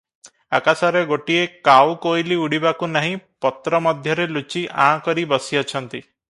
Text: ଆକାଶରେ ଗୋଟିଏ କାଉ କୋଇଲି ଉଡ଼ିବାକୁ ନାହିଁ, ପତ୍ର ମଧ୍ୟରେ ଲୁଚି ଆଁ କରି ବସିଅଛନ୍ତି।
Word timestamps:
ଆକାଶରେ 0.59 1.01
ଗୋଟିଏ 1.11 1.43
କାଉ 1.67 1.93
କୋଇଲି 2.05 2.37
ଉଡ଼ିବାକୁ 2.45 2.89
ନାହିଁ, 2.95 3.15
ପତ୍ର 3.47 3.83
ମଧ୍ୟରେ 3.89 4.27
ଲୁଚି 4.39 4.65
ଆଁ 4.89 5.05
କରି 5.11 5.27
ବସିଅଛନ୍ତି। 5.37 6.05